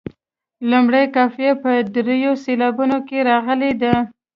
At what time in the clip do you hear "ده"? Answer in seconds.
3.81-3.93